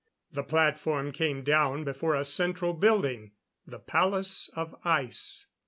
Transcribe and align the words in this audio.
The 0.31 0.41
platform 0.41 1.11
came 1.11 1.43
down 1.43 1.83
before 1.83 2.15
a 2.15 2.25
central 2.25 2.73
building 2.73 3.33
the 3.67 3.77
Palace 3.77 4.49
of 4.55 4.73
Ice. 4.83 5.45